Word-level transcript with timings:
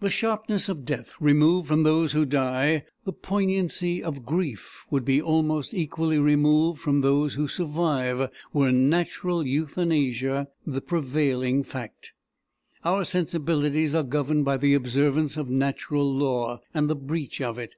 The 0.00 0.08
sharpness 0.08 0.70
of 0.70 0.86
death 0.86 1.12
removed 1.20 1.68
from 1.68 1.82
those 1.82 2.12
who 2.12 2.24
die, 2.24 2.86
the 3.04 3.12
poignancy 3.12 4.02
of 4.02 4.24
grief 4.24 4.86
would 4.90 5.04
be 5.04 5.20
almost 5.20 5.74
equally 5.74 6.18
removed 6.18 6.80
from 6.80 7.02
those 7.02 7.34
who 7.34 7.48
survive, 7.48 8.30
were 8.54 8.72
natural 8.72 9.46
Euthanasia 9.46 10.48
the 10.64 10.80
prevailing 10.80 11.64
fact. 11.64 12.12
Our 12.82 13.04
sensibilities 13.04 13.94
are 13.94 14.04
governed 14.04 14.46
by 14.46 14.56
the 14.56 14.72
observance 14.72 15.36
of 15.36 15.50
natural 15.50 16.10
law 16.14 16.62
and 16.72 16.88
the 16.88 16.96
breach 16.96 17.42
of 17.42 17.58
it. 17.58 17.74